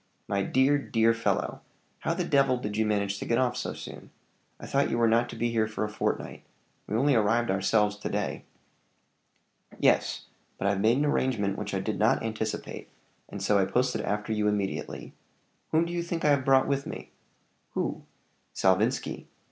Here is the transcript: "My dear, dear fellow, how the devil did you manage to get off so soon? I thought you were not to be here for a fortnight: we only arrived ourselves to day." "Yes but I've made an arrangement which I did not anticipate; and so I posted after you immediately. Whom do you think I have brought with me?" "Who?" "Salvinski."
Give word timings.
"My 0.27 0.41
dear, 0.41 0.79
dear 0.79 1.13
fellow, 1.13 1.61
how 1.99 2.15
the 2.15 2.23
devil 2.23 2.57
did 2.57 2.75
you 2.75 2.87
manage 2.87 3.19
to 3.19 3.25
get 3.25 3.37
off 3.37 3.55
so 3.55 3.73
soon? 3.75 4.09
I 4.59 4.65
thought 4.65 4.89
you 4.89 4.97
were 4.97 5.07
not 5.07 5.29
to 5.29 5.35
be 5.35 5.51
here 5.51 5.67
for 5.67 5.83
a 5.83 5.89
fortnight: 5.89 6.41
we 6.87 6.95
only 6.97 7.13
arrived 7.13 7.51
ourselves 7.51 7.97
to 7.97 8.09
day." 8.09 8.43
"Yes 9.77 10.25
but 10.57 10.65
I've 10.65 10.81
made 10.81 10.97
an 10.97 11.05
arrangement 11.05 11.55
which 11.55 11.75
I 11.75 11.81
did 11.81 11.99
not 11.99 12.23
anticipate; 12.23 12.89
and 13.29 13.43
so 13.43 13.59
I 13.59 13.65
posted 13.65 14.01
after 14.01 14.33
you 14.33 14.47
immediately. 14.47 15.13
Whom 15.69 15.85
do 15.85 15.93
you 15.93 16.01
think 16.01 16.25
I 16.25 16.29
have 16.31 16.45
brought 16.45 16.67
with 16.67 16.87
me?" 16.87 17.11
"Who?" 17.75 18.01
"Salvinski." 18.55 19.25